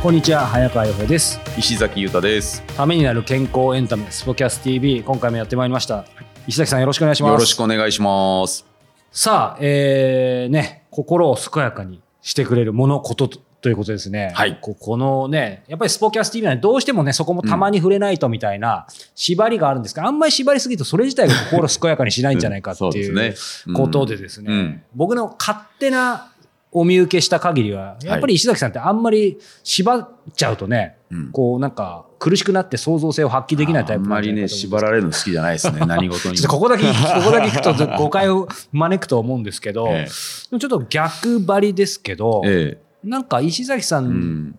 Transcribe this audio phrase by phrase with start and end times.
[0.00, 1.40] こんにちは早川洋平です。
[1.58, 2.62] 石崎裕太です。
[2.76, 6.04] ためになる健康エンタメスポキャス TV 今回もやってまいりました。
[6.46, 7.32] 石崎さんよろしくお願いします。
[7.32, 8.64] よろしくお願いします。
[9.10, 14.30] さあえー、ね心を健やかにしてくれるものこととということですね。
[14.36, 14.56] はい。
[14.60, 18.86] ここのね、やっぱりスポキャス TV はどうしてもね、そこもたまに触れないとみたいな
[19.16, 23.34] 縛りがあるんですが、あんまり縛りすぎるとそれ自体が心健やかにしないんじゃないかっていう
[23.74, 24.82] ことでですね、うん。
[24.94, 26.30] 僕の勝手な
[26.70, 31.32] お見受けした限りは、やっぱり石崎さんってあんまり縛っちゃうとね、うん。
[31.32, 36.48] こうなんか苦しくなって創造性を発揮できないタイプあんまりね、縛られるの好きじゃないですね、 何事にも。
[36.48, 36.92] ここだけ、こ
[37.24, 40.08] こだけ聞くと誤解を招くと思うんですけど、え。
[40.08, 42.88] ちょっと逆張りですけど、ええ。
[43.04, 44.58] なんか石崎さん、えうん。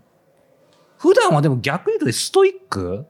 [0.97, 3.05] 普段はでも逆に言うとストイック、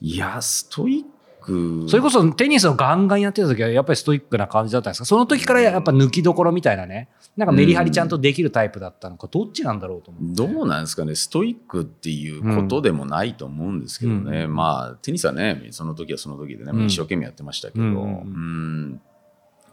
[0.00, 1.17] いや、ストイッ
[1.48, 1.88] ク。
[1.88, 5.04] それこそテニスをガンガンやってた時はやっぱりストイックな感じだったんですか？
[5.04, 10.34] その時からやっぱ抜きどころみたいなね、なんかメリハリちゃんとできるタイプだったのか、どっちなんだろうと思って。
[10.34, 14.54] どうなんですかね、ストイックっていうことでもないと思うんですけどね、うん。
[14.54, 16.86] まあ、テニスはね、その時はその時でね、うん。
[16.86, 19.00] 一生懸命やってましたけど、ううんん。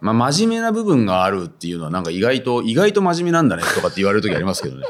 [0.01, 4.85] まあ、真面目な部分があるっていうのは、なんか意外と、意外と真面目なんだねとかって言われる時ありますけどね。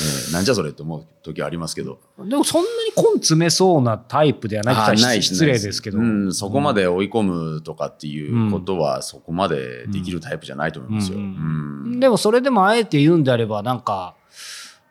[0.00, 1.98] ええなんじゃそれって思う時ありますけど。
[2.18, 5.98] でもそんなに根詰めそうなタイプではないない失礼ですけど。
[5.98, 11.18] うん、そこまで追い込むとかっていうことは、そこまでできるタイプじゃないと思いますよ。
[11.98, 14.14] でもそれでもあえて言うんであれば、なんか、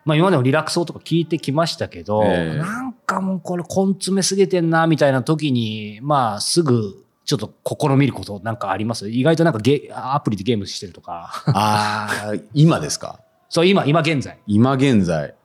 [0.05, 9.09] まあ今までもリラクソとか聞いてきましたけど、ええなんかもうこれ根詰めすぎてんな、みたいな時に、まあすぐちょっと試みることなんかあります？
[9.09, 11.43] 意外となんかゲアプリでゲームしてるとか。
[11.47, 13.19] ああ、今ですか？
[13.49, 14.39] そう、今、今現在。
[14.47, 15.35] 今現在。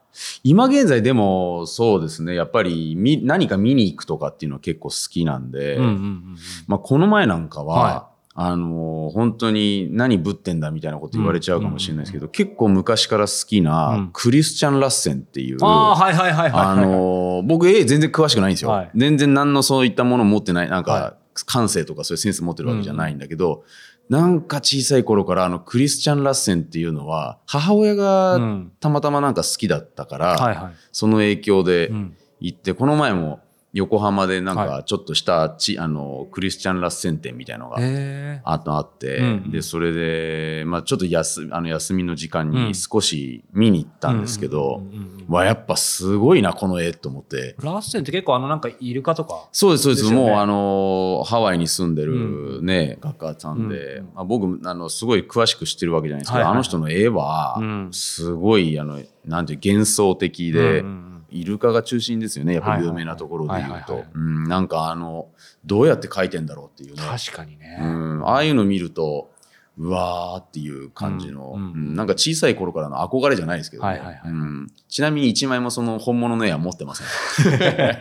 [0.43, 13.65] 今現在でもそうですね、やっぱりみ何か見に行くとかっていうのは結構好きなんで、うんうんうんまあ、この前なんかは、はあのー本当に何ぶってんだみたいなこと言われちゃうかもしれないですけど、結構昔から好きうん。
[13.65, 16.63] なクリスチャン・ラッセンっていう、ああ、はいはいはいはい。
[16.67, 18.71] あのー僕、絵全然詳しくないんですよ。
[18.71, 18.91] はい。
[18.95, 23.65] 全然何のそういったもの持ってない、なんはか、感性とかそういうセンス持ってるわけじゃないんだけど、
[24.11, 30.73] なんか小さい頃からあのクリスチャン・ラッセンっていうのは、母親うがんたまたまなんか好きだったから。
[30.91, 33.41] その影響でうん行って、この前も
[33.73, 42.53] 横浜でなんはかちょっとしたち、あの、クリスチャン・ラッセン店みたいなのがへああって、うんで、それで、まあちょっと休あの休みの時間うん。
[42.69, 44.83] に少し見に行ったんですけど、
[45.29, 47.55] わ、やっぱすごいな、この絵と思って。
[47.63, 49.49] ラッセンって結構あのなんかイルカとか。
[49.53, 50.11] そうです、そうです。
[50.11, 50.17] ね。
[50.17, 54.05] もう、あの、ハワイに住んでるね、画家さんで、うん。
[54.15, 56.55] まあ、僕、あの、すごい詳しく知ってるわけじゃないですけど、はいはいはい。
[56.55, 57.89] あの人の絵はう、ん。
[57.93, 64.05] すごい、あの、なんていう、幻想的で、うんうんうんイルカが中心ですよね、やっぱり有名なところでい。
[64.15, 64.45] うん。
[64.45, 65.29] なんか、あの、
[65.65, 67.03] どうやって描いてんだろうっていうね。
[67.03, 67.79] 確かにね。
[67.81, 69.31] うん、ああいうの見ると、
[69.79, 71.73] うわーっていう感じの、うんうん。
[71.73, 71.97] うん。
[71.97, 74.21] なんか小さい頃からの憧れじゃないですけどね、はいはいはい。
[74.27, 74.73] うん。
[74.89, 77.07] ちなみに一枚もその本物の絵は持ってません。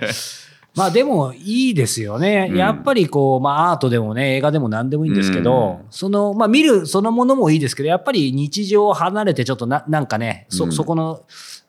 [0.75, 2.47] まあでもいいですよね。
[2.51, 2.57] うん。
[2.57, 5.87] やっぱりこう、まあアートでもね、映画でも何でもいいんですけど、うん。
[5.89, 10.71] その、まあ見るそのものもいいですけど、やっぱり日常を離れてちょっとな、なんかね、そ、うん。
[10.71, 11.23] そこの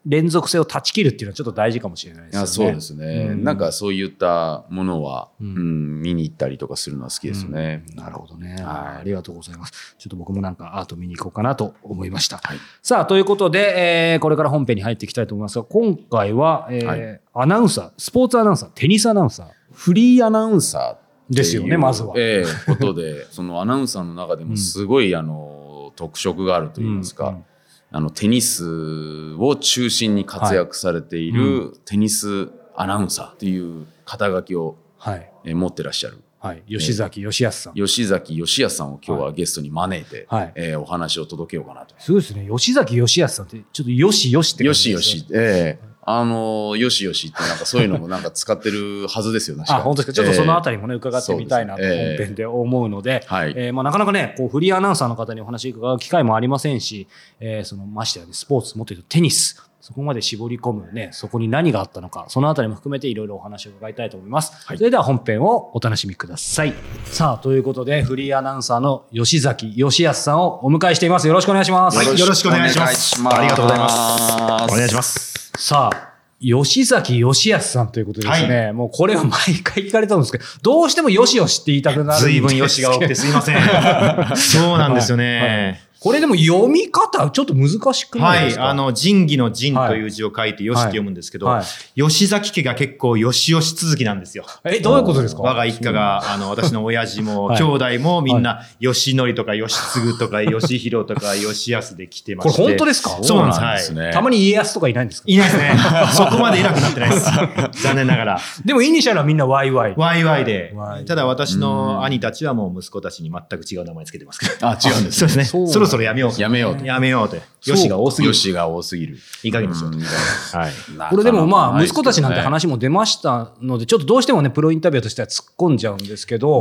[0.07, 2.47] 連続性を断ち切るっていうのはちょっと大事かもしれないですよね。
[2.47, 7.85] そうですね、うんなんかそういったものは、ううんん見に行ったりとかするのは好きですね。
[7.95, 9.97] なるほどね、はいありがとうございます。
[9.99, 12.39] ちょっと僕もなんかアート見に行こうかなと思いました。
[12.39, 19.47] はいさあ、ということで、えーこれから本編に入っていきたいと思いますが、今回は、えーはいアナウンサー、スポーツアナウンサー、テニスアナウンサー。
[19.73, 27.45] フリーアナウンサーですよねまずはええことで、そのアナウンサーの中でもすごい、あの特色があるといいますか、うんうん
[27.93, 35.33] あのテニスを中心に活躍されているテニスアナウンサーという肩書きをはい。
[35.45, 36.63] え持ってらっしゃるはい。
[36.69, 37.75] 吉崎義康さん。
[37.75, 41.95] 吉崎義康さんを今日はゲストに招いて、はいえーお話を届けようかなと。
[41.99, 42.49] すごいですね。
[42.51, 49.65] 吉崎義康さんって、ちょっとよしよしってよ感じですねしよし、ええあのよしよしってなんかそういうのもなんか使ってるはずですよ ね。
[49.69, 50.13] あ、本当ですか。
[50.13, 57.07] ちょっとそのあたり、りもね、伺ってみたいなと本編で思うので、はいえーまあ、なかなかね、こうフリーアナウンサーの方にお話伺う機会もありませんし、
[57.39, 64.53] えーそのましてやね、スポーツ、もっと言うとテニス、そこまで絞り込むね、そこに何があったのか、そのあたりも含めていろいろお話を伺いたいと思います。
[64.65, 66.75] はいそれでは本編をお楽しみください。
[67.07, 71.27] さあ、ということで、フリーアナウンサーの吉崎義康さんをお迎えしています。
[71.27, 71.99] よろしくお願いします。
[71.99, 75.51] はいよろしくお願いしますますありがとうございますお願いします。
[75.59, 76.11] さあ、
[76.41, 82.49] 吉崎義康さんということでですね、もうこれは毎回聞かれたんですけど、どうしてもよしよしって言いたくなるんですけど。
[82.49, 83.57] 随分よしが多くてすいません。
[84.39, 85.90] そうなんですよね。
[86.01, 88.45] これでも読み方、ちょっと難しくなはいい。
[88.47, 88.71] ですか？
[88.71, 91.65] あ、の、仁義の仁という字を書いて、よしって読むんですけど、はい
[91.95, 94.47] 吉崎家が結構よしよし続きなんですよ。
[94.65, 95.43] え、どういうことですか？
[95.43, 102.63] 我が一家が、あの、私の親父も、 はい兄弟もみんな、吉典とか吉継とか吉弘とか吉康で来てまこれして。
[102.63, 103.19] 本当ですか？
[103.23, 103.87] そうなんです。
[103.89, 104.09] そうはい。
[104.09, 105.25] ねたまに家康とかいないんですか？
[105.29, 105.75] いないですね。
[106.15, 107.27] そこまでいなくなってないです。
[107.85, 108.41] 残念ながら。
[108.65, 109.95] でもイニシャルはみんな YY。
[109.99, 111.05] ワイワイでワイ。
[111.05, 114.67] ただ私の兄たちはもう息子たちに全く違う名前つけてますけど。
[114.67, 115.90] あ、違うんです そうですね。
[115.91, 116.41] そろやめようか。
[116.41, 117.37] やめようとやめようと。
[117.37, 118.35] よしが多すぎるよ。
[118.35, 119.17] しが多すぎる。
[119.43, 120.73] いい加減にしよううんはい。
[121.11, 126.61] これでもまあ、息子たちなんて話話も出ましたので、ちょっとどうしてもね、プロインタビューとしては突っ込んじゃうんですけど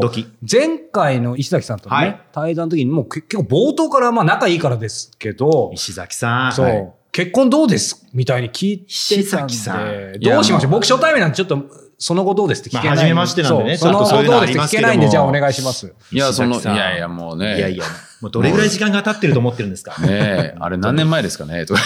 [0.49, 6.53] 前回の石崎さんとね、対談の時にもうけ結構冒頭からまあ仲いいからですけど、石崎さん。
[6.53, 8.05] そう、はい結婚どうです？
[8.13, 10.71] みたいに聞いてたん石崎さで、んどうしましょう？
[10.71, 11.65] 僕初対面なんでちょっと、
[11.97, 12.95] その後どうですって聞けない。
[12.97, 15.93] まあ初めましてなんでねそうちょっとそういうの後どうですって聞けないんで、じゃあお願いします。
[16.11, 17.57] いや、その、いやいや、もうね。
[17.57, 17.83] いやいや、
[18.21, 19.99] もうどれぐらい時間が経ってると思ってるんですか？
[20.01, 21.65] ねえ、あれ何年前ですかね？
[21.65, 21.81] とか。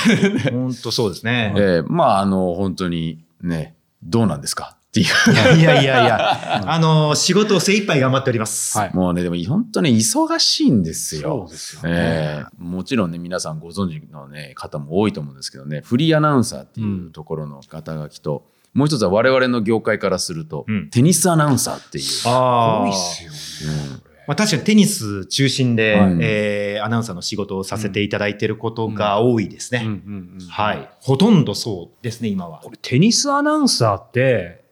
[0.52, 1.54] 本当そうですね。
[1.58, 4.78] ええまあ、あの、本当にね、どうなんですか？
[4.94, 5.58] っていう。
[5.58, 8.78] いやいやいや、 あの、仕事を精一杯頑張っております。
[8.78, 11.22] はいもうね、でも本当ね、忙しいんですよ。
[11.22, 22.06] そうですよねええもちろんね、皆さんご存知の、ね、方も多いと思うんですけどね、フリーアナウンサーっていうところの肩書きと、もう一つは我々の業界からすると、うんテニスアナウンサーっていう。
[22.26, 23.26] あ多いっす
[23.66, 24.04] よね。
[24.26, 29.84] まあ、確かにテニス中心で、はいえーアナウンサーの仕事をさせていただいていることが多いですね。
[29.86, 30.90] うんうんうんはい。
[31.00, 32.72] ほとんどそうですね、今はこ。
[32.72, 34.63] れテニスアナウンサーって、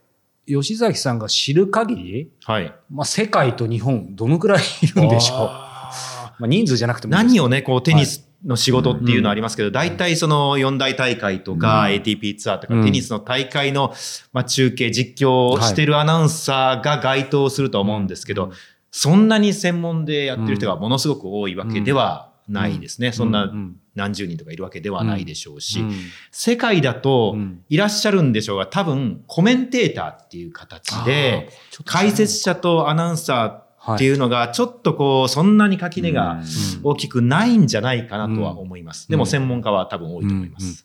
[0.53, 2.73] 吉崎さんが知る限り、はい。
[2.89, 5.37] まあ、世界と日本、どのくらいいるんでしょう。
[5.49, 12.83] あまあ、人数じゃなくても何をね、こう、テニスの仕事っていうのありますけど、大体その四大大会とか、ATP ツアーとか、うん。
[12.83, 13.93] テニスの大会の、
[14.33, 18.51] まあ、中継、実況をしてるアナウンサーが該当すると思うんですけど、
[18.91, 23.11] そんなに専門でやってる人がものすごく多いわけではないですね。
[23.11, 25.93] そんなうん何十人とかいるわけではないでしょうし、うん。
[26.31, 27.63] 世界だとうん。
[27.69, 31.49] いらっしゃるんでしょうが、多分コメンテーターっていう形で、
[31.85, 36.41] 解説者とアナウンサーっていうのが、ちょっとこう、そんなに垣根が
[36.83, 39.09] 大きくないんじゃないかなとは思います。
[39.09, 40.83] でも専門家は多分多いと思います。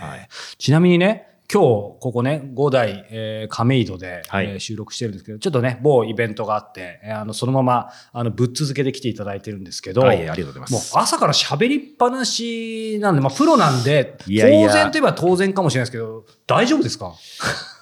[0.00, 0.28] はい。
[0.58, 1.66] ちなみにね、今日、
[2.00, 10.98] ここね、五代、えー亀戸で、はいえー収録してるんですけど、ちょっとね、某イベントがあって、えーあの、そのまま、あの、ぶっ続けで来ていただいてるんですけど、はい、ありがとうございまもうす。
[10.98, 17.12] 朝から喋りっぱなしなんで、まあ、プロなんで、いやいや当然といえば当然かもしれないですけど、大丈夫ですか？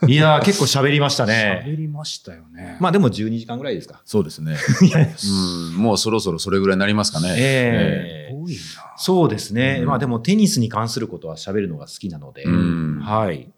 [0.08, 1.64] いやー、結構喋りました喋ね。
[1.78, 2.76] りましたよね。
[2.80, 4.02] まあでも12時間ぐらいですか。
[4.04, 4.56] そうですね。
[5.74, 7.28] うん、もうそろそろそれぐらいになりますかね。
[7.38, 8.60] ええ多いな。
[8.96, 9.78] そうですね。
[9.80, 13.51] うんまあでもテニスに関することは喋るのが好きなので、うんはい。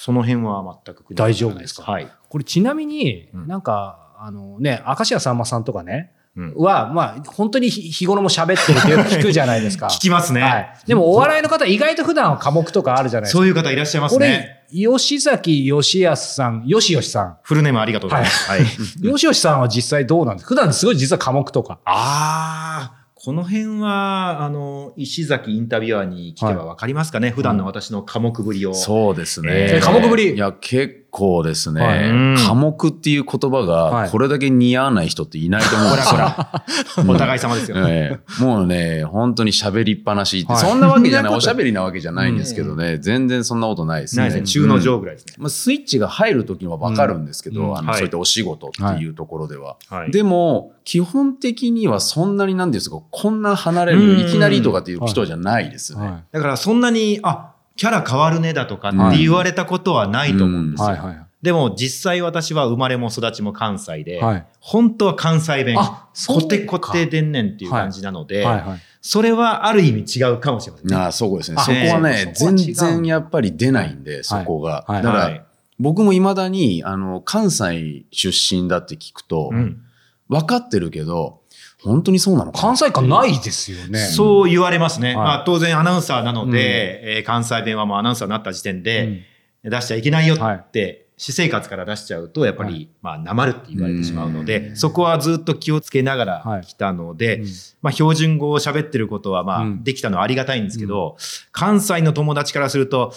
[0.00, 1.82] その辺は全く大丈夫ですか？
[1.90, 2.08] はい。
[2.28, 9.86] これちなみに、うんなんか、あのね、明石家さんまさんとかね、うんは、まあ、本当に日日頃も喋ってるってよく 聞くじゃないですか。
[9.88, 10.40] 聞きますね。
[10.42, 10.72] はい。
[10.86, 13.38] でも、お笑いの方、意外と普段は科目とかあるじゃないですか。
[13.38, 14.66] そういう方いらっしゃいますこね。
[14.72, 17.38] れ、吉崎義康さん、吉吉さん。
[17.42, 18.48] フルネームありがとうございます。
[18.50, 18.60] はい。
[19.02, 20.44] 吉吉さんは実際どうなんです？
[20.44, 21.80] か普段すごい実は科目とか。
[21.84, 28.74] ああ、この辺は、あの、石崎インタビュアーに聞けばわかりますかね、普段の私の科目ぶりを。
[28.74, 29.48] そうですね。
[29.50, 31.80] えー科目ぶりいや、結構ですね。
[31.80, 37.12] はいうん科目っていう言葉はいが、これだけ似合わない人っていないと思うんですよ。
[37.12, 37.76] お互い様ですよ。
[37.88, 44.30] ええもうね、本当に喋りっぱなしって、はいそんなわけじゃない、おしゃべりなわけじゃないんですけどね、全然そんなことないですね。
[44.30, 44.42] すね。
[44.42, 45.34] 中の上ぐらいですね。
[45.38, 49.76] まあ、スイッチが入るときはわかるんですけど、あの、うんはいそういったお仕事っていうところでは。
[49.88, 56.00] はいでも、基本的にはそんなになんですか、こんな離れうんる、いきなりとかっていう人じゃないですね。
[56.00, 60.86] はだからそんなに、あ、キャラ変わるねだとかって言われたことはないと思うんですよ。
[60.88, 68.78] はいはいでも実際私は生まれも育ちも関西で、はい本当は関西弁、あそうかコテコテでんねんっていう感じなので、はいはい。
[69.00, 70.96] それはある意味違うかもしれませんね。
[70.96, 71.56] ああ、そうですね。
[71.56, 74.84] あそこはね、全然やっぱり出ないんで、そこが。
[74.88, 75.44] はいだから、はい
[75.78, 79.80] 僕も未だに、あの、関西出身だって聞くと、うん
[80.28, 81.40] 分かってるけど、
[81.88, 83.98] 本当にそうなの関西感ないですよね。
[83.98, 85.08] そう言われますね。
[85.08, 85.16] はい。
[85.16, 86.54] まあ当然アナウンサーなので、うん。
[86.54, 89.22] えー関西弁はもうアナウンサーになった時点で、
[89.64, 92.88] 出しちゃいけないよって、私生活から出しちゃうと、やっぱり、はい。
[93.02, 97.46] まあ、なまるって言われてしまうのうで、そこはずっと気をつけながら来たので、うん。
[97.82, 99.84] まあ、標準語を喋ってることは、まあ、うん。
[99.84, 101.16] できたのはありがたいんですけど、
[101.50, 103.12] 関西の友達からすると、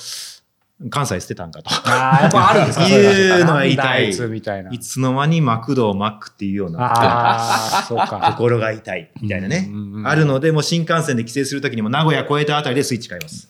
[0.90, 1.70] 関西捨てたんかと。
[1.70, 2.88] ああ、やっぱあるんですか？
[2.90, 4.72] いうのは言いたいつみたいな。
[4.72, 8.34] いつの間にマクドをマックっていうようなああ、そうか。
[8.36, 9.70] 心が痛いみたいなね。
[10.06, 13.50] あるので、もう新幹線で帰省するときにも名古屋越えたあたりでスイッチ変えます。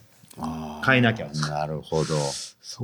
[0.85, 2.15] 変えなきゃなるほど。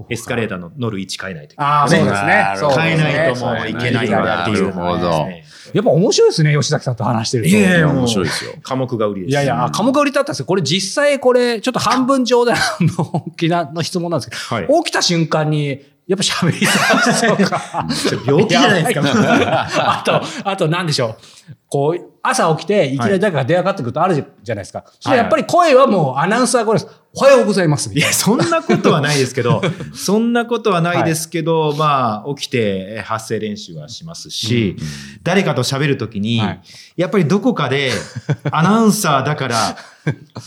[0.10, 2.54] エスカレーターの乗る位置変えないといけああ、そうですねな。
[2.56, 5.46] るほどそうですね変えないともういけないっていうのがありますね。
[5.74, 7.50] やっぱ面白いですね、吉崎さんと話してると。
[7.50, 8.52] いやいや、面白いですよ。
[8.64, 9.32] 科目が売りです。
[9.32, 10.46] いやいや、あ科目売りだったんですよ。
[10.46, 14.84] これ実際これ、ちょっと半分冗談の本気なの質問なんですけど、はい。
[14.84, 17.86] 起きた瞬間に、やっぱ喋り出すとか。
[18.26, 19.68] 病気じゃないですか。
[20.00, 21.18] あと、あと何でしょ
[21.50, 21.56] う。
[21.68, 24.86] こう、朝起きて、いきなり誰かが電話かかってくるとあるじゃないですか。
[25.02, 26.88] それやっぱり声はもうアナウンサー声です。
[27.14, 27.94] おはようございます。
[27.94, 29.62] いや、そんなことはないですけど、
[29.94, 34.78] そんなことはないですけど、まあ、起きて発声練習はしますし、
[35.24, 36.62] 誰かと喋るときに、はい
[36.96, 37.92] やっぱりどこかで、
[38.50, 39.78] アナウンサーだから、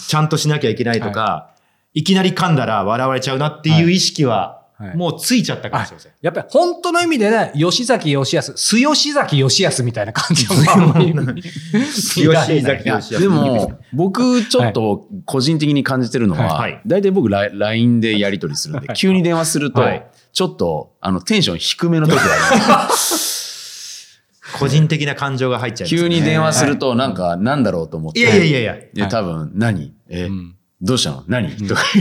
[0.08, 1.50] ちゃんとしなきゃいけないとか、
[1.94, 6.12] い、きなり噛んだら笑われちゃうなっていう意識は、はいもうついちゃったかもしれません。
[6.22, 12.24] やっぱり本当の意味でね、吉崎義康、素吉崎義康みたいな感じのあんまり吉
[12.62, 24.22] 崎義康でも、僕、ちょっと個人的に感じてるのは、はい大体僕、ラ LINE でやり取りするんで、急に電話するとはい、ちょっと、あの、テンション低めの時があります。
[24.58, 26.00] 個人的な感情が入っちゃいます、ね。
[26.00, 28.20] 急に電話すると、なんか、なんだろうと思って。
[28.20, 29.04] いやいやいやいや。
[29.04, 29.92] で、多分、何？
[30.08, 31.24] え、んどうしたの？
[31.28, 31.82] 何、とか。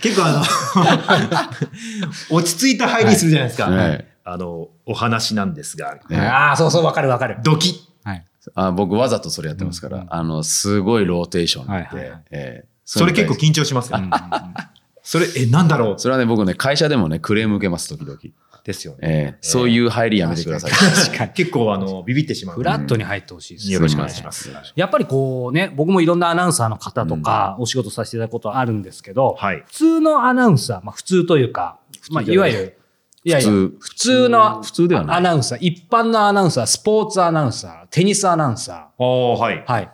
[0.00, 0.42] 結構あの、
[2.36, 3.70] 落ち着いた入りするじゃないですか。
[3.70, 3.88] はい。
[3.90, 4.06] はい。
[4.24, 7.38] あの、お話なんですが、ねああ、そうそう、わかるわかる。
[7.44, 8.24] ドキはい。
[8.54, 10.06] あ僕、わざとそれやってますから、うん。
[10.10, 12.22] あの、すごいローテーションで、はいはいはい。
[12.30, 13.98] えーそれ結構緊緊張しますか？
[13.98, 14.70] ら。
[15.02, 15.98] それ、え、なんだろう？
[15.98, 18.16] それはね、僕ね、会社でもね、クレーム受けます、時々。
[18.66, 18.98] ですよね。
[19.02, 20.70] えーそういう入りやめてください。
[20.72, 21.32] 確かに。
[21.34, 22.56] 結構あの、ビビってしまう。
[22.56, 24.50] フラットに入ってほしいです、よろしくお願いします。
[24.74, 29.62] やっぱりこうね、僕もいろんなアナウンサーの方とか、お仕事させていただくことあるんですけど、はい。
[29.66, 31.78] 普通のアナウンサー、まあ普通というか、
[32.10, 32.78] まあいわゆる、
[33.24, 39.72] いやいや、普通普通の普通ではないアナウンサー、一般のアナウンサー、スポーツアナウンサー、テニスアナウンサおー、はいー。。
[39.72, 39.90] はい。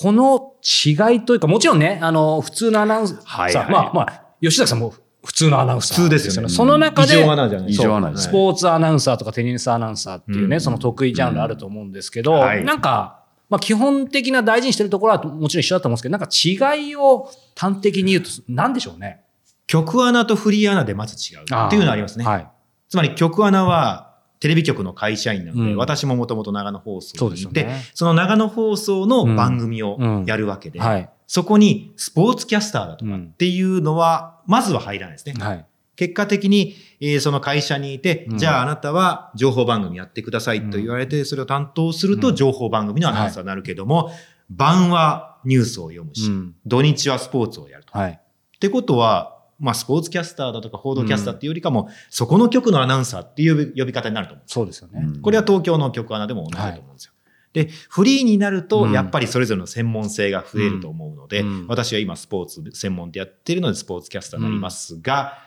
[0.00, 5.96] この違いというか、もちろんね、あの、普通のアナウンサー、はいはいまあまあ、吉崎さんも普通のアナウンサー。
[5.96, 19.22] 普通ですよねその中で、異常アナじゃない異常アナですスポーツアナウンサーとかテニスアナウンサーっていうね、うんその得意ジャンルあると思うんですけど、はいなんか、まあ基本的な大事にしてるところはもちろん一緒だと思うんですけど、なんか違いを端的に言うと何でしょうね。
[19.66, 22.24] 曲アナとフリーアナでまず違うっていうのありますね。
[22.24, 22.48] はい。
[22.88, 24.11] つまり曲アナは、
[24.42, 27.80] テレビ局の会社員なので、うん私ももともと長野放送にいて、ね。
[27.94, 31.08] その長野放送の番組をうんやるわけで、はい。
[31.28, 35.34] そこにスポーツキャスターだとかっうんていうのは、まずは入らないですね。
[35.38, 35.66] はい。
[35.94, 44.10] 結果的に、えーその会社にいて、うんじゃああなたは情報番組やってくださいと言われて、それを担当するとうん情報番組のアナウンサーになるけども、
[44.50, 47.96] 晩はニュースを読むし、うん土日はスポーツをやると。
[47.96, 48.10] はい。
[48.10, 54.44] ってことは、まあスポーツキャスターだとか報道キャスターっていうよりかも、そこの局のアナウンサーっていう呼び方になると思う。
[54.46, 55.00] そうですよね。
[55.02, 55.22] うん。
[55.22, 57.12] これは東京の局アナでも同じだと思うんですよ。
[57.52, 58.92] で、フリーになると、うん。
[58.92, 61.66] やっぱりそれぞれの専門性が増えると思うので、うん。
[61.68, 65.38] 私は今スポーツ専門でやってるのでスポーツキャスターになりますが、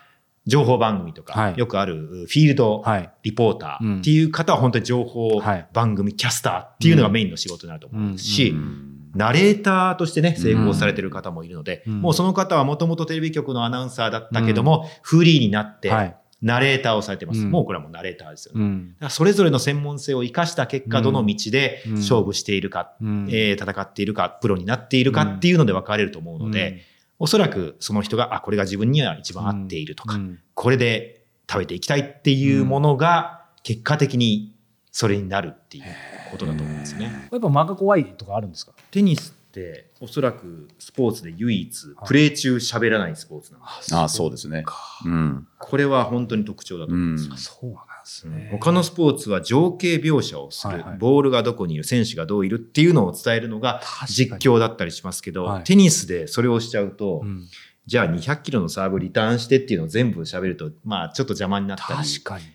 [0.46, 1.58] 情報番組とか、はい。
[1.58, 3.12] よくあるフィールドはい。
[3.24, 5.68] リポータうんーっていう方は本当に情報はい。
[5.74, 12.02] 番組キャスターっていうのがメインの仕事になると思うし、うんナレーターとしてね、成功されてる方もいるので、うん。
[12.02, 16.16] もうその方はもともとテレビ局のアナウンサーだったけども、フリーになって、はい。
[16.42, 17.40] ナレーターをされてます。
[17.42, 17.52] うん。
[17.52, 18.62] もうこれはもうナレーターですよね。
[18.62, 18.94] うん。
[18.96, 21.94] だからそれぞれの専門性を生かした結果、うんどの道でうん。
[21.94, 23.28] 勝負しているか、うん。
[23.30, 26.82] えー戦っているか、プロになっているかっていうので分かれると思うので、
[27.18, 30.40] おそらくその人が、あ、これが自分には一番合っているとか、うん。
[30.54, 34.56] これで食べていきたいっていうものが、結果的に
[34.92, 35.84] それになるっていう
[36.32, 37.12] ことだと思うんですね。
[37.32, 38.74] やっぱ間が怖いとかあるんですか？
[38.91, 41.72] テニスって、おそらくスポーツで唯一、
[42.05, 43.96] プレー中喋らないスポーツなんです。
[43.96, 44.65] ああ、そうですね。
[45.05, 45.48] うん。
[45.60, 47.32] これは本当に特徴だと思うんですよ。
[47.34, 48.50] うんそうなんですね。
[48.51, 57.48] 他のスポーツは情景描写をする、はいはいボールがどこにいる、選手がどういるっていうのを伝えるのが実況だったりしますけど、はいテニスでそれをしちゃうと、うん
[57.88, 62.46] じゃあ200キロのサーブリターンしてっていうのを全部喋ると、まあちょっと邪魔になったり、確かに。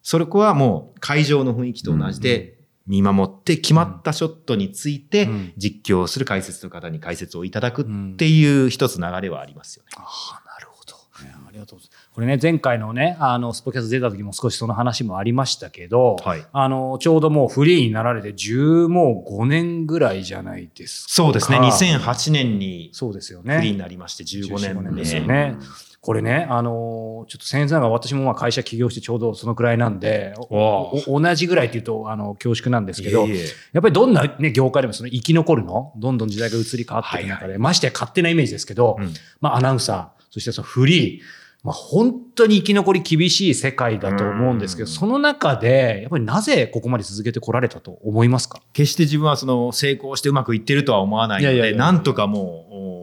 [0.00, 9.90] それこはもう会場の雰囲気と同じで見守って決まったショットについてうん実況をする解説の方に解説をいただくうんっていう一つ流れはありますよね。
[9.96, 10.94] ああ、なるほど。
[11.14, 12.10] ありがとうございます。
[12.12, 21.12] これね、前回のね、あの、スポキャス出た時も少しその話もありましたけど、はいあの、ちょうどもうフリーになられて10もう5年ぐらいじゃないですか。
[21.12, 21.58] そうですね。
[21.58, 23.78] 2008年にそうですよフリーにね。
[23.78, 25.56] なりまして15 15年ですでよね。
[26.02, 33.44] これね、あの、ちょっと先生が私もまあ会社起業してちょうどそのくらいなんで、同じぐらいっていうと、あの、恐縮なんですけど、いえいえ。
[33.72, 39.14] やっぱりどんな、ね、業界でもその生き残るの、どんどん時代が移り変わっていく中で、ましてや勝手なイメージですけど、うん。
[39.40, 41.22] まあアナウンサー、そしてそのフリー、
[41.62, 44.92] まあ本当に生き残り厳しい世界だと思うんですけど、うん。
[44.92, 48.60] その中で、やっぱりなぜここまで続けてこられたと思いますか？
[48.72, 53.01] 決して自分はその成功してうまくいってるとは思わないので、なんとかもう、お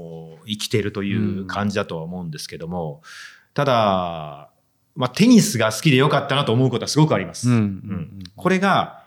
[0.49, 3.01] 生きてるという感じだとは思うんですけども、
[3.53, 4.49] ただ、
[4.95, 7.49] まあ、テニスが好きでよかったなと思うことはすごくあります。
[7.49, 8.99] うんうんこれが、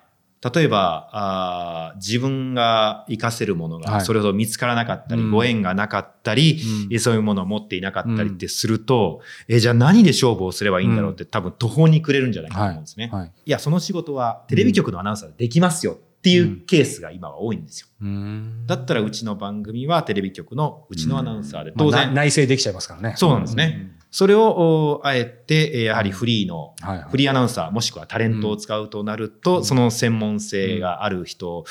[0.55, 3.85] 例えば、あー自分が活かせるものはい。
[3.85, 5.31] がそれほど見つからなかったり、うん。
[5.31, 6.99] ご縁がなかったり、うん。
[6.99, 13.09] そういうものを持っていなかったりってすると、えじゃあ何で勝負をすればいいんだろうって、多分途方に暮れるんじゃないかと思うんですね。
[13.13, 13.33] はい。
[13.47, 13.51] い。
[13.51, 15.93] や、その仕事はテレビ局のアナウンサーでできますよ。
[15.93, 17.89] っていうケースが今は多いんですよ。
[18.01, 18.65] うん。
[18.67, 23.15] だったらうちの番組はテレビ局のうちのアナウンサーで、まあな当然、内政できちゃいますからね。
[23.17, 23.91] そうなんですね。
[24.13, 27.11] それを、おあえて、えーやはりフリーの、はいはい。
[27.11, 31.65] フリーアナウンサーもしくはタレントを使うとなると、その専門性がある人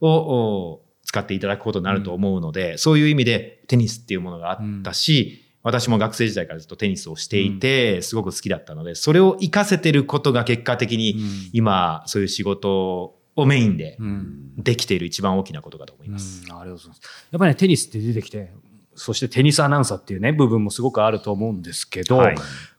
[0.00, 11.50] を、お使っていただくことになると思うので、そういう意味でテニスっていうものがあったし、私も学生時代からずっとテニスをしていて、すごく好きだったので、それを活かせてることが結果的に、うん。
[11.52, 16.44] 今、そういう仕事をメインでうんできている一番大きなことかと思います。
[16.48, 17.00] うんありがとうございます。
[17.30, 18.52] やっぱりね、テニスって出てきて、
[18.94, 22.36] そしてテニスアナウンサーっていうね、部分もすごくあると思うんですけど、はい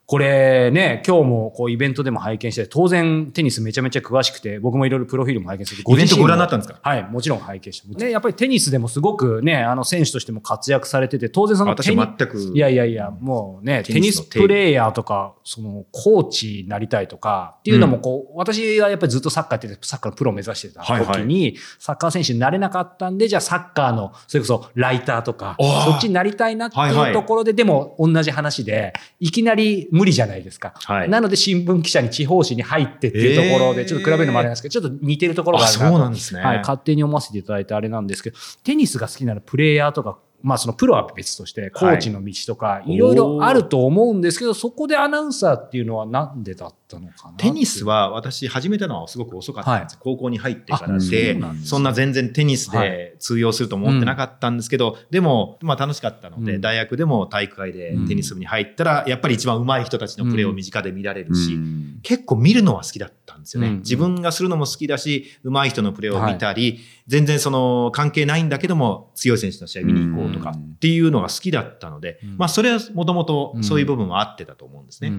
[0.09, 6.79] これね、今日もこうイベントでも拝見して、当然テニスめちゃめちゃ詳しくて、僕もいろいろプロフィールも拝見するイベントご覧になったんですか？
[6.81, 8.05] はい、もちろん拝見してます。
[8.05, 12.37] ね、やっぱりテニスでもすごくね、あの選手としても活躍されてて、当然その私テニは全く。
[12.39, 21.21] いやいやいや、もうね、テニスプレーヤーとか、その、コーチになりたいとかっていうのも、こう、私がやっぱりずっとサッカーやってて、サッカーのプロを目指してたはいはい。
[21.23, 30.73] 時に、サッカー選手になれなかったんで、じゃあサッカーの、それこそライターとか、そっちになりたいなってはいはいいうところで、でも同じ話で、いきなり無理じゃないですか。
[30.75, 31.09] はい。
[31.09, 33.87] なので新聞記者に地方紙に入ってっていうところで、えー。
[33.87, 36.41] ちょっと比べるのもあれなんですけど、ちょっと似てるところがああ、るなとそうなんですね。
[36.41, 51.65] はい、勝手に思わせていただいてあれなんですけど、テニスが好きならプレイヤーとか、まあそのプロは別として、コーチの道とか、いろいろあると思うんですけど、そこでアナウンサーっていうのはなんでだったのかなテニスは私始めたのはすごく遅かったんですよ、高校に入ってからあでそんですね。
[51.65, 56.61] そんな全然テニスはで通用すると思ってなかったんですけど、でも、まあ、楽しかったので、うん。
[56.61, 61.99] 大学でも体育会でテニス部に入ったら、やっぱり一番上手い人たちのプレーを身近で見られるし、うん。
[62.03, 63.77] 結構見るのは好きだったんですよね、うん。
[63.79, 72.37] 自分がするのも好きだし上手い人のプレーを見たり、全然その関係ないんだけども強い選手の試合見に行こうとかうんっていうのが好きだったので、うん。
[72.37, 75.11] まあそれはもともとそういう部分はあってたと思うんですね。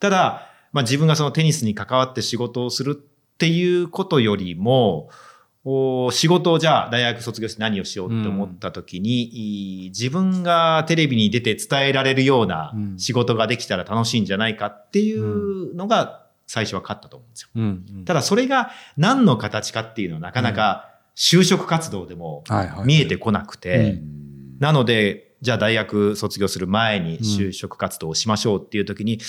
[0.00, 5.08] ただ、まあ、自分がそのテニスに関わって仕事をするっていうことよりも、
[5.64, 12.98] お仕事をじゃあ大学卒業して何をしようって思った時に、いい自分がテレビに出て伝えられるようなうん。
[12.98, 17.48] 仕事ができたら楽しいんじゃないかっていうのが最初は勝ったと思うんですよ。
[17.54, 18.04] うんうん。
[18.04, 22.42] ただそれが何の形かっていうのはなかなか就職活動でも
[22.84, 24.58] 見えてこなくて、うん。
[24.58, 29.20] なので、じゃあ大学卒業する前に就職活動をしましょうっていう時に、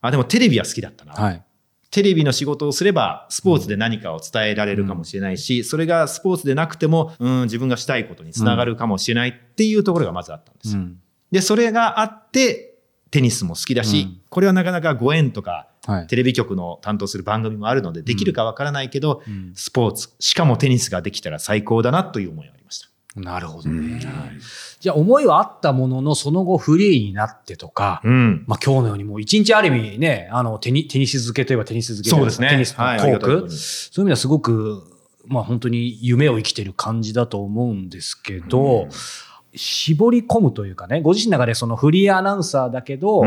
[0.00, 1.12] あ、でもテレビは好きだったな。
[1.12, 1.44] はい。
[1.90, 10.80] テレビの仕事をすれば、スポーツで何かを伝えられるかもしれないし、それがスポーツでなくても、うん、自分がしたいことにつながるかもしれないっていうところがまずあったんですよ。
[10.80, 11.00] うん
[11.30, 12.78] で、それがあって、
[13.10, 16.06] テニスも好きだし、うんこれはなかなかご縁とか、はい。
[16.06, 22.57] テレビ局の担当する番組もあるので、できるかわからないけど、うんスポーツ、しかもテニスができたら最高だなという思いがありました。
[23.18, 24.00] なるほどね。
[24.80, 28.44] じゃあ思いはあったものの、その後フリーになってとか、うん。
[28.46, 32.48] まあ今日のようにもう一日ある意味ね、あのテニテニス漬けといえばテニス漬けそうですね。
[32.50, 34.82] テニスのトーがたいそういう意味ではすごく、
[35.26, 38.90] まあ本当に夢を生きてる感じだと思うんですけど、うん。
[39.54, 43.24] 絞り込むというかね、ご自身の中でそのフリーアナウンサーだけど、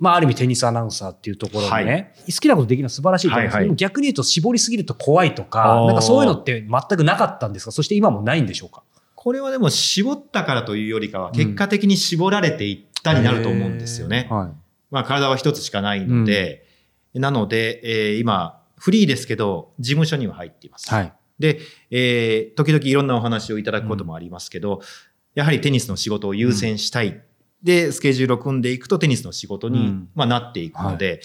[0.00, 3.76] まあある意味テニスアナウンサーっていうところでね、好きなことできるのは素晴らしいと思うんですけど、はいはい。
[3.76, 5.86] 逆に言うと絞りすぎると怖いとあか、ー。
[5.86, 7.70] なんかそういうのって全くなかったんですか？
[7.70, 8.82] そして今もないんでしょうか？
[9.26, 14.28] これはでも絞ったからというよりかは、結果的に絞られていったになると思うんですよね。
[14.30, 14.56] はい。
[14.92, 16.64] まあ体は一つしかないので、
[17.12, 20.88] なので、えー今、フリーですけど、事務所には入っています。
[20.94, 21.12] はい。
[21.40, 21.58] で、
[21.90, 24.80] えー時々いろんなお話をいただくこともありますけど、
[25.34, 27.20] やはりテニスの仕事を優先したい。
[27.64, 31.20] で、スケジュールを組んでいくとテニスの仕事に、うんまあ、なっていくので、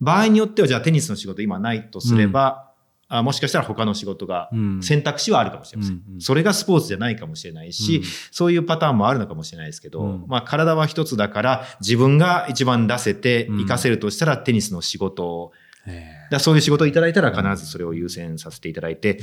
[0.00, 2.71] 場合によってはじゃあテニスの仕事今ないとすれば、
[3.14, 4.82] あもしかしたら他の仕事がうん。
[4.82, 5.94] 選択肢はあるかもしれません。
[5.94, 6.20] うんうん。
[6.20, 8.04] それがスポーツじゃないかもしれないし、うん。
[8.30, 10.24] そういうパターンもあるのかもしれないですけど、うん。
[10.28, 13.56] まあ体は一つだから自分が一番出せてうん。
[13.58, 15.52] 活かせるとしたらテニスの仕事を、
[15.86, 19.20] えだからそういう仕事をいただいたら必ずそれを優先させていただいて、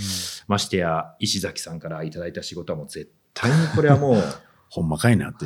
[0.48, 4.24] ましてや石崎さんからいただいた仕事はもう絶対にこれはもう、
[4.70, 5.46] ほんまかいなって。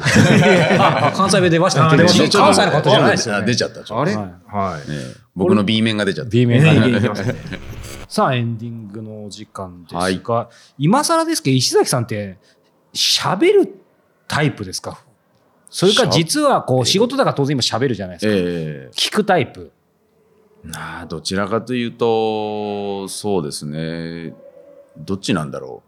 [1.15, 1.97] 関西弁出ましたね。
[1.97, 3.81] 関西の方じゃないですよ、出ちゃった。
[3.97, 4.13] あれ？
[4.15, 4.91] はい。
[4.91, 5.23] ええ。
[5.35, 6.29] 僕の B 面が出ちゃった。
[6.29, 6.99] B 面がね
[8.13, 10.47] さあ、エンディングのお時間ですが、
[10.77, 12.37] 今更ですけど、石崎さんって
[12.93, 13.75] 喋る
[14.27, 15.03] タイプですか？
[15.67, 18.31] それか実はこう仕事だから当然今喋るじゃないですか。
[18.31, 19.71] ええ聞くタイプ。
[20.63, 24.35] なあどちらかというと、そうですね。
[24.95, 25.81] どっちなんだろ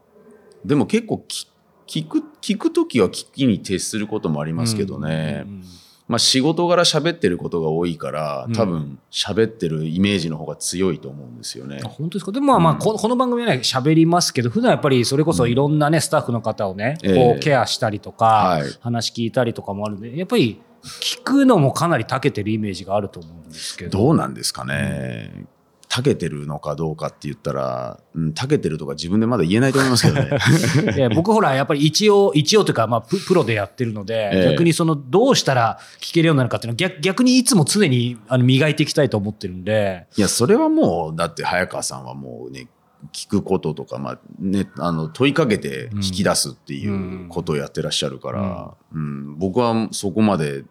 [0.66, 0.68] う。
[0.68, 1.48] でも結構聞
[1.86, 5.66] 聞く聞く時は聞きに徹することもありますけどね、うんうんうん
[6.08, 8.54] まあ、仕事柄喋ってることが多いからうん。
[8.54, 11.82] 多分喋ってるイメージの方が強いと思うんですよね。
[11.84, 11.88] あ。
[11.88, 12.32] 本当ですか？
[12.32, 12.80] でもまあまあうん。
[12.80, 17.16] このこの番組はね喋りますけど普段やっぱりそれこそいろんなねスタッフの方をねええ。
[17.16, 18.70] こうケアしたりとかはい。
[18.82, 20.62] 話聞いたりとかもあるんでやっぱり
[21.02, 23.98] 聞くのもかなり長けてるイメージがあると思うんですけど。
[23.98, 25.48] どうなんですかね。
[25.96, 30.38] 長けてるのかどうかって言ったら、うん、長けてるとか自分でまだ言えないと思いますけどね。
[30.96, 34.52] いや僕ほらやっぱり一応一応というかまあププロでやってるので、ええ。
[34.52, 40.08] 逆にそのどうしたら聞けるようになるかっていうのは逆逆にいつも常にあの磨いていきたいと思ってるんで。
[40.18, 42.68] いや、それはもう、だって早川さんはもうね、
[43.14, 46.88] 聞くこととか、まあね、あの問いかけて引き出すってい
[47.26, 49.38] うことをやってらっしゃるから、うん。
[49.38, 50.64] 僕はそこまで、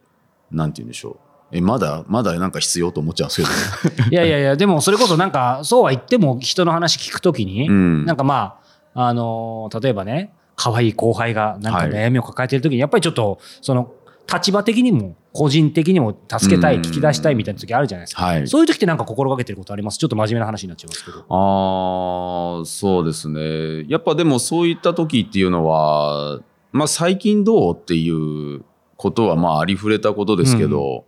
[0.50, 1.23] なんて言うんでしょう。
[1.52, 8.04] え、まだ、まだなんか必要と思っちゃうんですけど、ね、 いやいやいやでもそれこそなんかそうは言っても人の話聞くときに、うん。
[8.06, 8.56] なんかま
[8.94, 11.90] あ、あのー例えばね、可愛い後輩がなんかはい。
[11.90, 13.92] 悩みを抱えてるときに、やっぱりちょっと、その、
[14.32, 16.82] 立場的にも、個人的にも助けたい、うん。
[16.82, 18.24] 聞き出したいみたいな時あるじゃないですか。
[18.24, 18.46] はい。
[18.46, 19.98] そういう時ってなんか心がけてることあります？
[19.98, 21.18] ちょっと真面目な話になっちゃいますけど。
[21.28, 23.84] ああ、そうですね。
[23.88, 26.38] やっぱでもそういった時っていうのは、
[26.70, 28.64] まあ最近どうっていう
[28.96, 31.04] ことはまあありふれたことですけど、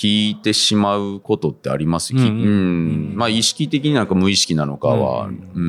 [0.00, 2.22] 聞いてしまうことってあります、きうん。
[2.22, 2.26] うん。
[2.26, 2.46] う
[3.12, 3.12] ん。
[3.16, 5.28] まあ意識的になんか無意識なのかは、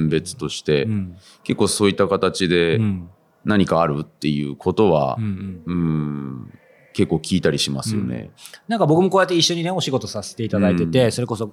[0.09, 1.17] 別として、うん。
[1.43, 3.09] 結構そういった形でうん。
[3.43, 6.51] 何かあるっていうことはうん
[6.93, 8.29] 結構聞いたりしますよね。
[8.67, 11.51] なんか僕もこうやって一緒にね、お仕事させていただいてて、それこそ、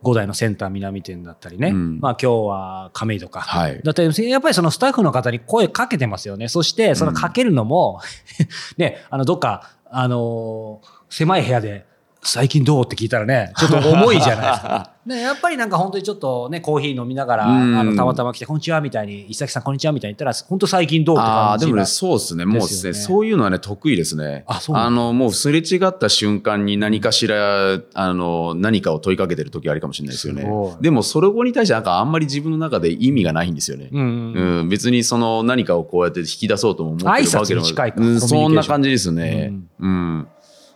[0.00, 2.00] 五代のセンター南店だったりね、うん。
[2.00, 3.80] まあ今日は亀戸か、はい。
[3.84, 6.48] だったり、やっぱりそのスタッフの方に声かけてますよね。
[6.48, 8.00] そして、そのかけるのも、
[8.78, 11.86] ね、あの、どっか、あのー狭い部屋で、
[12.22, 12.84] 最近どう？
[12.84, 14.92] って聞いたらね、ちょっと重いじゃないですか。
[15.08, 22.44] ね、やっぱりなんか本当にちょっとね、コーヒー飲みながら、うんあの、たまたま来て、こんにちはみたいに、石崎さんこんにちはみたいに言ったら、本当最近どうってああ、感じがでもね、そうですね。
[22.44, 24.44] もうですね、そういうのはね、得意ですね。
[24.46, 30.46] あそうなんだの、もうすれ違った瞬間に何かしら、あの、何かを問いかけてる時あるかもしれないですよね。
[30.82, 33.88] でも、それ後に対してなんかあんまり自分の中で意味がないんですよね。
[33.90, 39.54] うんうんうんうん、別にその何かをこうやって引き出そうとも思ってるわけでも挨拶に近いかうん、コミュニケーションそんな感じですね。
[39.80, 40.28] ううん。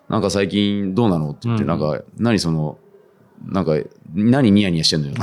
[0.08, 2.78] なんか最近どうなのって言って、うんなんか、何その、
[3.46, 3.72] なんか、
[4.14, 5.14] 何ニヤニヤしてんのよ。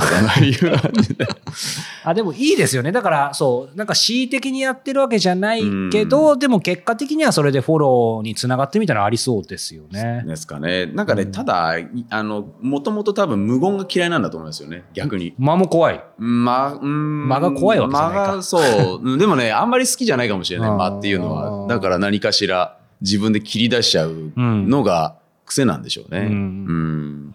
[2.04, 2.92] あでもいいですよね。
[2.92, 10.24] だから、そう、なんか恣意的にやってるわけじゃないけど、でも結果的にはそれでフォローにつながってみたいなのありそうですよね。
[10.26, 10.86] ですかね。
[10.86, 15.34] なんかね、うんただ、いあの、もともと多分無言が嫌いなんだと思いますよね、逆に。
[15.38, 16.02] 間も怖い。
[16.18, 17.28] ま、うん。
[17.28, 19.00] 間が怖いわけじゃないか間がそう。
[19.02, 21.68] うんでもね、あんまり好きじゃないかもしれない、 間っていうのは。
[21.68, 26.20] だから何かしら自分で切り出しちゃううんのが癖なんでしょうね。
[26.20, 27.34] うんうん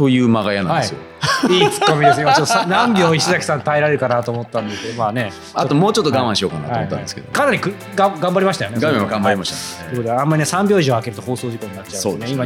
[0.00, 0.98] という間が嫌なんですよ。
[1.50, 2.20] いいツッコミです。
[2.22, 5.30] 今ちょっとさ 何秒石崎さん耐えられるかなと思ったんですけど、まあね。
[5.52, 7.26] あともうちょっと我慢しようかなと思ったんですけど。
[7.38, 8.78] はいはいかなりくが頑張りましたよね。
[8.80, 9.90] 画面は頑張りまししたね。
[9.90, 12.44] ということで、あんまりね、3秒以上開けると放送事故になっちゃうんで、ね、ですね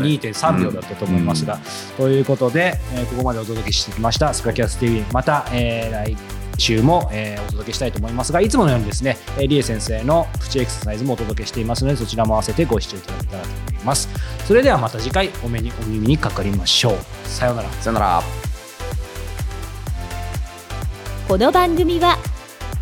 [0.51, 1.59] 2.3秒だったと思いますが、
[1.97, 5.05] ということで、えーここまでお届けしてきました、スカキャス TV。
[5.12, 6.16] また、えー来
[6.59, 14.09] 週も、えーお届けしたいと思いますが、いつものようにですね、えーリエ先生のプチエクササイズもお届けしていますので、そちらも合わせてご視聴いただけたらと思います。
[14.47, 17.29] それではまた次回、お目にお耳にかかりましょう。
[17.29, 17.71] さようなら。
[17.71, 18.23] さよなら。
[21.29, 22.19] この番組は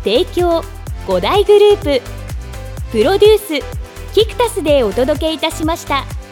[0.03, 0.63] 提供
[1.07, 2.01] 5大グループ
[2.91, 6.22] プロデュースキクタスでお届けいたしました。